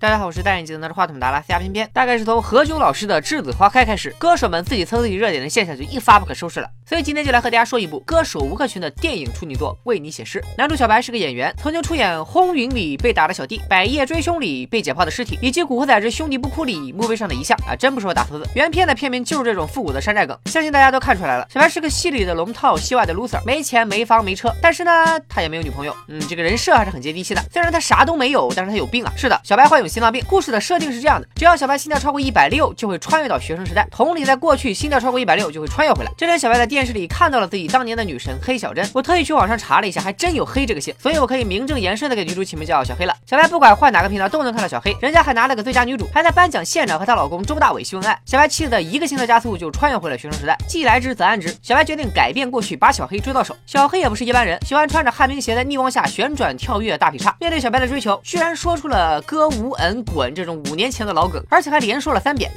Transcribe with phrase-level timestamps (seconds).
[0.00, 1.90] 大家好，我是戴眼镜拿着话筒的阿拉斯加偏偏。
[1.92, 6.70] 大概是从何炅老师的《栀子花开》开始，歌手们自己蹭自己热点的现象就一发不可收拾了。
[6.86, 10.40] 所以今天就来和大家说一部歌手吴克群的电影处女作《为你写诗》。
[10.56, 18.48] 男主小白是个演员，曾经出演《轰云》里被打的小弟，《百夜追凶》里被解剖的尸体，以及《古惑仔之兄弟不哭》里墓碑上的遗像啊，真不是我打错字。
[18.54, 21.44] 原片的片名就是这种复古的山寨梗，相信大家都看出来了。
[21.52, 25.92] 小白是个戏里的龙套，戏外的 loser，没钱没房没车，但是呢，他也没有女朋友。
[26.06, 27.42] 嗯，这个人设还是很接地气的。
[27.52, 29.12] 虽然他啥都没有，但是他有病啊。
[29.16, 30.22] 是的，小白患有心脏病。
[30.28, 33.86] 故事的设定是这样的：只要小白心跳超过一百六，就会穿越到学生时代。
[33.90, 36.12] 同理，在过去心跳超过一百六就会穿越回来。
[36.16, 38.88] 这天，小白在电视里看到了自己当年的女神黑小珍。
[38.92, 43.14] 我特意去网上查了一下，还真有黑这个姓，所以我可以名正言顺的给女主起名叫小黑了。
[43.26, 48.18] 小白不管换哪个频道都能看到小黑，人家还拿了个最佳女主，还在颁奖现场和她老公周大伟秀恩爱。
[48.24, 50.56] 小白气得一个心跳加速就穿越回了学生时代。
[50.66, 53.56] 既来之则安之，小白决定改变过去，把小黑追到手。
[53.66, 57.34] 小黑也不是一般人，喜欢穿着旱冰鞋在逆光下旋转跳跃大劈叉。
[57.40, 62.50] 面对小白的追求，居然说出了歌无恩滚这种五年前的老梗，而且还连说了三遍。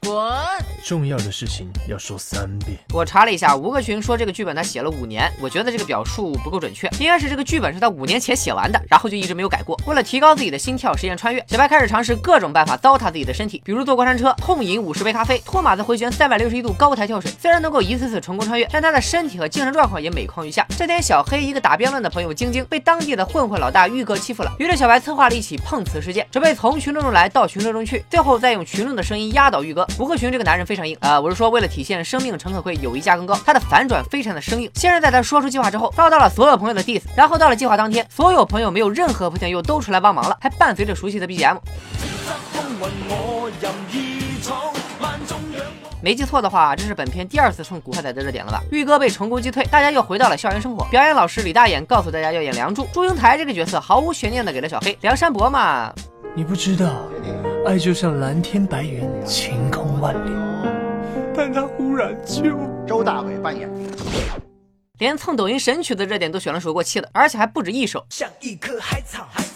[0.00, 0.18] 滚！
[0.84, 2.76] 重要的事情要说三遍。
[2.92, 9.80] 我查了一下，吴克群说这个剧本他写了五年，我觉得这个表述不够准确，应该是这个剧本是他五年前写完的，然后就一直没有改过。
[9.86, 17.30] 为了提高自己的心跳，实现穿越，小白开始尝试各种办法糟蹋自己的身体，比如坐过山车、痛饮五十杯咖啡、托马斯回旋三百六十一度高台跳水。
[17.40, 20.66] 虽然能够一次次成功穿越，但他的身体和精神状况也每况愈下。
[20.76, 29.86] 这天，小黑一个打辩论的朋友晶晶被当地的混混老大玉哥欺负了，于是小白策划了一起碰瓷事件，准备从群众中来到群众中去，最后再用群众的声音压倒玉哥。
[29.98, 34.70] 吴克群这个男人非非常硬啊、我是说为了体现生命诚可贵，友谊价更高，他的反转非常的生硬。
[34.74, 41.58] 先是在他说出计划之后，遭到了所有朋友的 diss，然后到了计划当天，所有朋友没有任何铺垫又都出来帮忙了，还伴随着熟悉的 BGM。
[46.00, 48.62] 没记错的话，这是本片第二次蹭古惑仔的热点了吧？
[48.70, 50.86] 玉哥被成功击退，大家又回到了校园生活。
[50.86, 54.96] 表演老师李大眼告诉大家要演梁祝，祝英台这个角色毫无悬念的给了小黑。
[55.02, 55.92] 梁山伯嘛，
[56.34, 56.86] 你不知道，
[57.66, 60.30] 爱就像蓝天白云，晴空万里，
[61.34, 62.58] 但他忽然就……
[62.86, 63.70] 周大伟扮演。
[64.98, 68.04] 连蹭抖音神曲的热点都选了首过气的，而且还不止一首。
[68.10, 69.51] 像一棵海草，海草，海草，海草。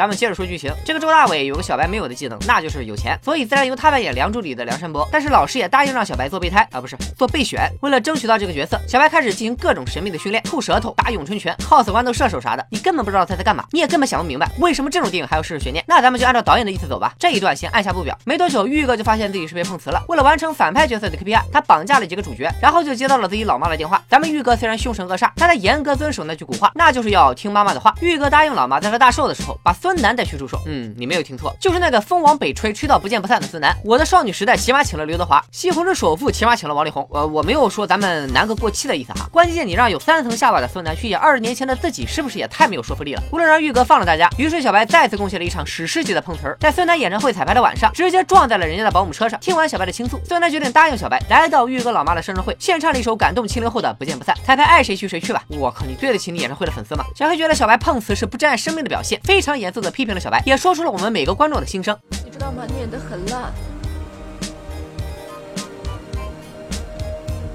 [0.00, 5.06] 咱们接着说剧情，这个周大伟有个小白没有的技能，那就是有钱，所以自然由他扮演《梁祝》里的梁山伯。
[5.12, 7.70] 但是老师也答应让小白做备胎啊，不是做备选。
[7.82, 15.84] 为了争取到这个角色，小白开始进行各种神秘的训练，吐舌头、打咏春拳、cos 豌豆射手啥的，你根本不知道他在干嘛，你也根本想不明白为什么这种电影还要设置悬念。
[15.86, 18.16] 那咱们就按照导演的意思走吧，这一段先按下不表。
[18.24, 20.02] 没多久，玉哥就发现自己是被碰瓷了。
[20.08, 24.02] 为了完成反派角色的 KPI，他绑架了几个主角，然后就接到了自己老妈的电话。
[24.08, 27.94] 咱们玉哥虽然凶神恶煞，但他严格遵守那句古话，那就是要听妈妈的话。
[28.00, 30.56] 玉哥答应老妈，在他大寿的时候把孙楠带去出手。
[30.66, 33.76] 嗯，你没有听错，就是那个风往北吹，吹到不见不散的孙楠。
[33.84, 37.04] 我的少女时代起码请了刘德华，西红柿首富起码请了王力宏。
[37.10, 39.28] 呃，我没有说咱们南哥过气的意思哈。
[39.32, 43.22] 关键你让有三层下巴的孙楠去演二十年前的自己，是不是也太没有说服力了？
[43.32, 49.40] 为了让玉哥放了大家，于是小白再次贡献了一场史诗级的碰瓷儿，在孙楠演唱会彩排的晚上，直接撞在了人家的保姆车上。
[49.40, 54.32] 听完小白的倾诉，孙楠决定答应小白，来到玉哥老妈的生日会，献唱了一首感动七零后的《不见不散》。
[54.46, 55.42] 彩排爱谁去谁去吧。
[55.48, 57.04] 我靠，你对得起你演唱会的粉丝吗？
[57.16, 61.98] 小黑觉得小白碰瓷是不珍爱生命的表现，非常严肃的批评了小白，也说出了我们每个观众的心声。
[62.24, 62.64] 你知道吗？
[62.68, 63.52] 你演的很烂，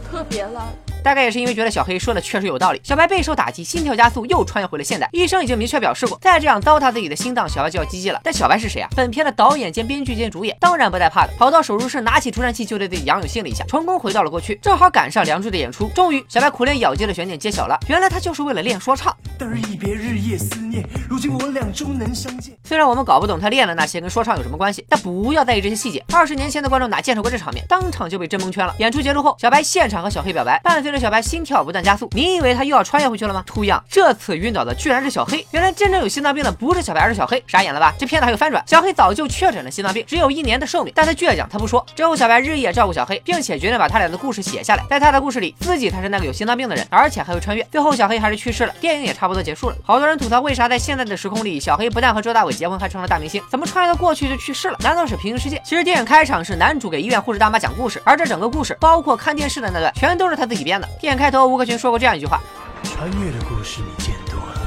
[0.09, 0.84] 特别烂。
[1.05, 5.07] 大概也是因为觉得小黑说的确实有道理，小白备受打击，心跳加速，又穿越回了现代。
[5.11, 8.19] 医生已经明确表示过，再这样糟蹋自己的心脏，小白就要 GG 了。
[8.23, 8.89] 但小白是谁啊？
[8.95, 15.87] 本片的导演兼编剧兼主演，当然不带怕的，跑到手术室拿起除颤器就对自己杨永信了一下，成功回到了过去，正好赶上梁祝的演出。
[15.89, 19.15] 终于，小白苦练咬肌的悬念揭晓了，原来他就是为了练说唱。
[19.37, 22.57] 但是一别日夜思念，如今我俩终能相见。
[22.63, 26.03] 虽然我们搞不懂他练的那些跟说唱有什么关系，但不要在意这些细节。
[26.11, 28.73] 二十年前的观众哪见识过这场面，当场就被震蒙圈了。
[28.79, 32.09] 演出结束后，小白现场和小黑表白，伴随着小白心跳不断加速。
[32.13, 33.43] 你以为他又要穿越回去了吗？
[33.45, 35.45] 图样，这次晕倒的居然是小黑。
[35.51, 37.43] 原来真正有心脏病的不是小白，而是小黑。
[37.45, 37.93] 傻眼了吧？
[37.99, 41.85] 这片子还有翻转，小黑早就确诊了心脏病，只有一年的寿命，但他倔强，他不说。
[41.95, 44.83] 之后小白日夜照顾小黑，并且决定把他俩的故事写下来。
[44.89, 47.63] 在他的故事里，自己才是那个有心脏病的人，而且还会穿越。
[47.71, 49.75] 最后小黑还是去世了，电影也差不多结束了。
[49.83, 53.41] 好多人吐槽，为啥在现在的时空里，小黑不但和周大伟结婚，还成了大明星？
[53.49, 54.77] 怎么穿越到过去就去世了？
[54.81, 55.61] 难道是平行世界？
[55.65, 60.84] 其实电影开场是男主给医院护士大妈讲故事，而这整个故事，包括看电视的那段，全都是他自己编的。
[60.99, 62.39] 电影开头，吴克群说过这样一句话。
[62.83, 64.61] 穿越的故事你见多了，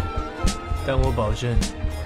[0.87, 1.55] 但我保证，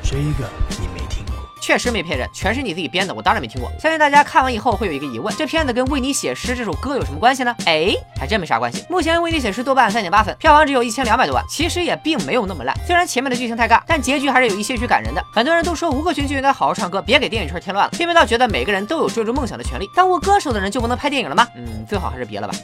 [0.02, 1.32] 这个你没听过。
[1.58, 3.70] 确实没骗人，全是你自己编的，我当然没听过。
[3.80, 7.54] 相信大家看完以后会有一个疑问：这片子跟《为你写诗》这首歌有什么关系呢？
[7.66, 8.84] 哎，还真没啥关系。
[8.90, 12.76] 目前《为你写诗》豆瓣三点八分，票房只有一千两百多万，其实也并没有那么烂。
[12.84, 15.24] 虽然前面的剧情太尬，但结局还是有一些许感人的。
[15.32, 17.90] 很多人都说吴克群就应该好好唱歌，别给电影圈添乱了。
[17.92, 19.88] 偏偏倒觉得每个人都有追逐梦想的权利。
[19.94, 21.46] 当过歌手的人就不能拍电影了吗？
[21.54, 22.54] 嗯，最好还是别了吧。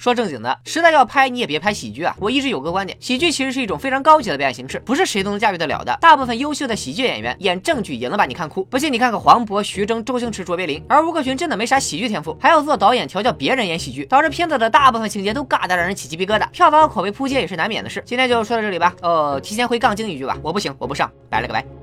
[0.00, 2.16] 说正经的，实在要拍，你也别拍喜剧啊！
[2.18, 5.94] 我一直有个观点，喜剧其实是一种非常高级的表演形式，不是谁都能驾驭得了的。
[6.00, 10.82] 大部分优秀的喜剧演员演正剧也能把你看哭，不信你看看黄渤、徐峥、周星驰、卓别林。
[10.88, 18.02] 而吴克群真的没啥喜剧天赋，还要做导演调教别人演喜剧，导致片子的大部分情节都尬得让人起鸡皮疙瘩，票房口碑扑街也是难免的事。
[18.06, 18.94] 今天就说到这里吧。
[19.02, 21.79] 呃，提前回杠精一句吧，我不行，我不上，拜了个拜。